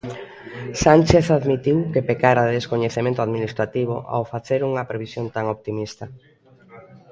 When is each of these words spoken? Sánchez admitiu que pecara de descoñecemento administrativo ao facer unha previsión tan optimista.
Sánchez 0.83 1.25
admitiu 1.29 1.77
que 1.93 2.05
pecara 2.09 2.43
de 2.47 2.55
descoñecemento 2.59 3.19
administrativo 3.21 3.95
ao 4.15 4.23
facer 4.33 4.59
unha 4.69 4.87
previsión 4.91 5.25
tan 5.35 5.45
optimista. 5.55 6.05